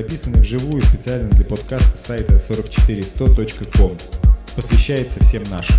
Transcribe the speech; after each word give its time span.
записанный 0.00 0.40
вживую 0.40 0.82
специально 0.82 1.28
для 1.28 1.44
подкаста 1.44 1.96
сайта 1.98 2.36
44100.com. 2.36 3.98
Посвящается 4.56 5.22
всем 5.22 5.42
нашим. 5.50 5.76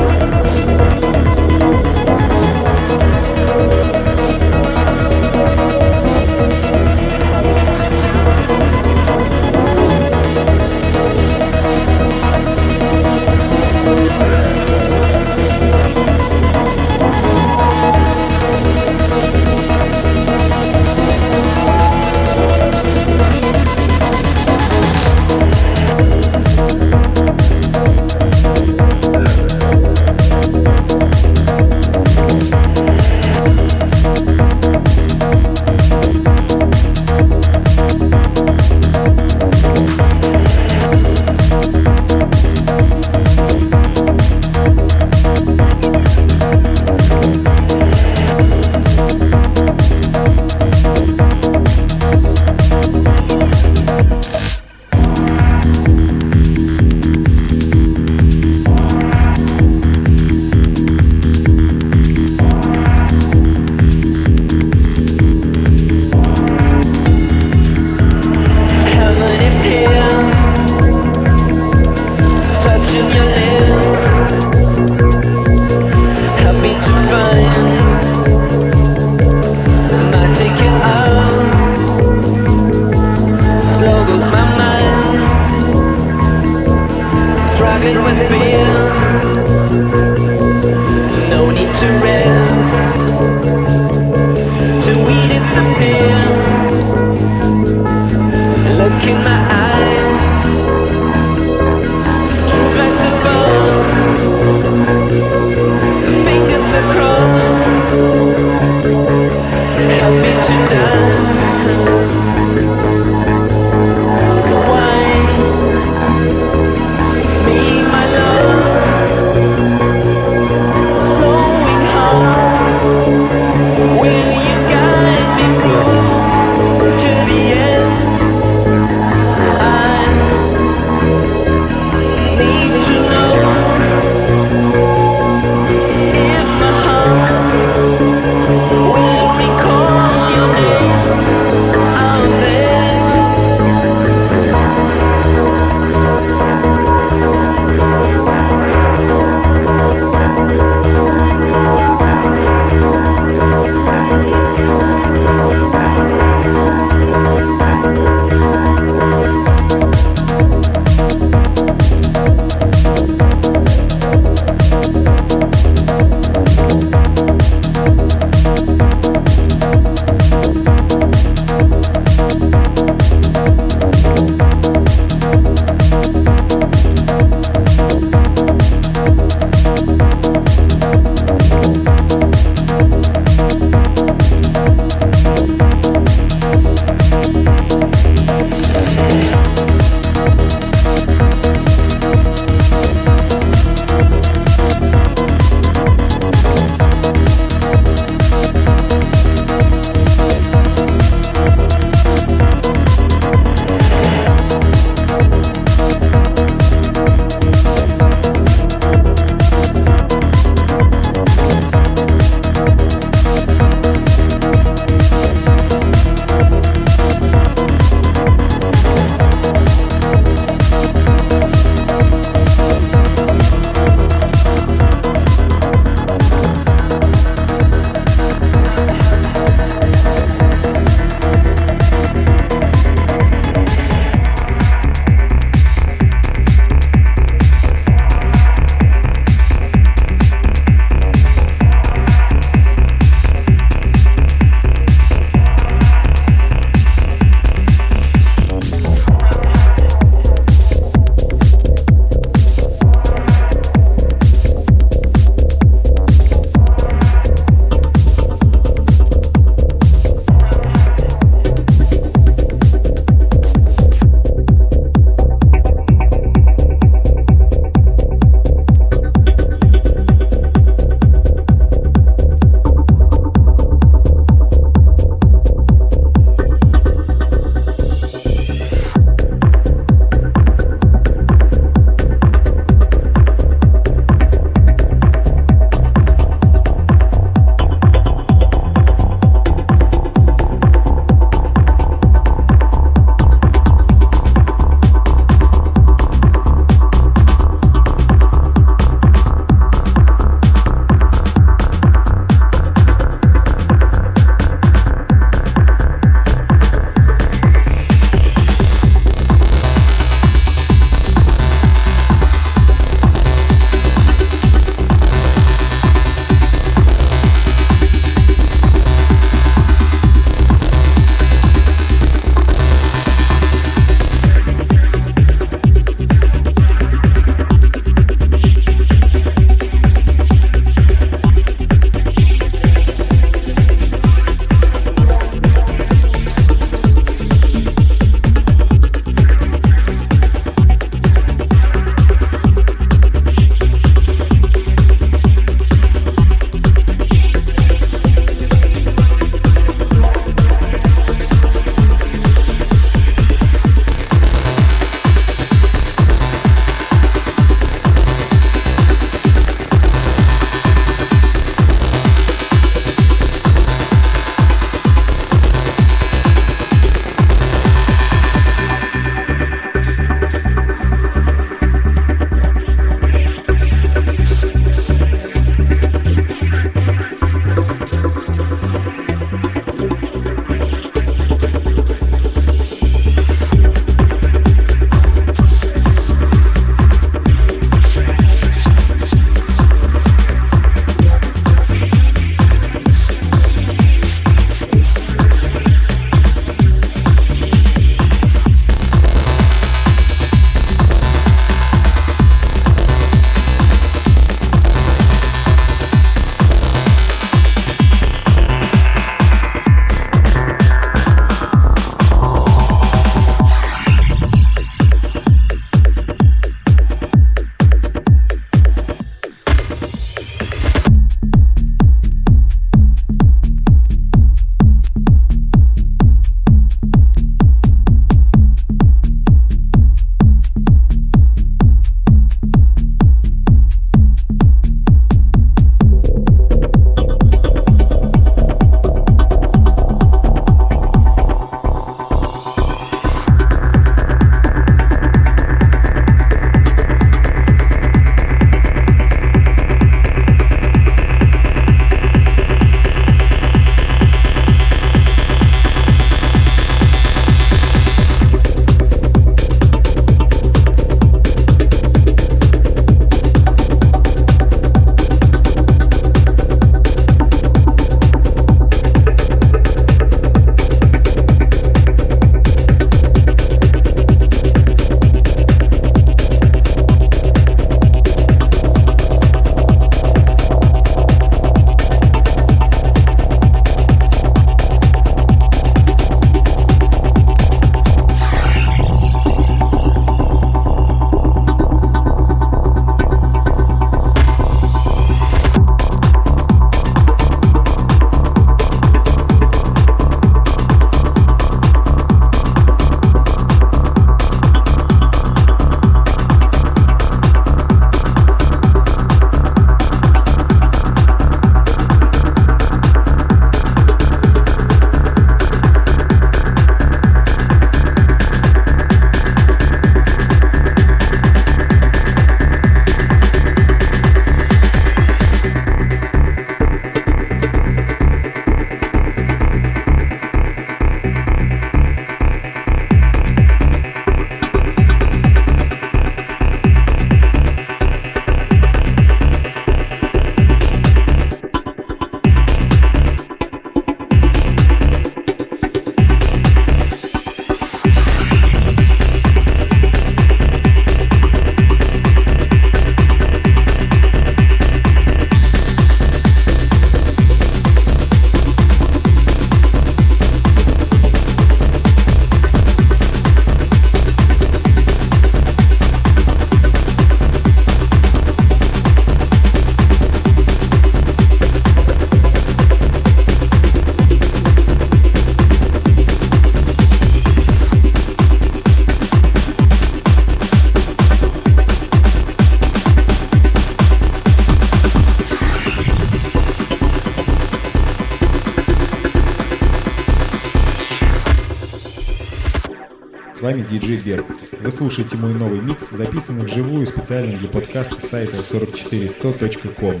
Вы 594.78 594.84
слушаете 594.84 595.16
мой 595.16 595.34
новый 595.34 595.60
микс, 595.60 595.90
записанный 595.90 596.44
вживую 596.44 596.86
специально 596.86 597.36
для 597.36 597.48
подкаста 597.48 597.96
сайта 597.96 598.36
44100.com. 598.36 600.00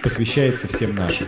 Посвящается 0.00 0.68
всем 0.68 0.94
нашим. 0.94 1.26